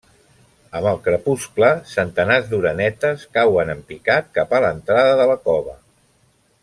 Amb 0.77 0.87
el 0.91 0.95
crepuscle, 1.07 1.69
centenars 1.91 2.49
d'orenetes 2.53 3.27
cauen 3.39 3.73
en 3.75 3.85
picat 3.93 4.33
cap 4.39 4.57
a 4.57 4.63
l'entrada 4.67 5.13
de 5.21 5.29
la 5.35 5.37
cova. 5.45 5.77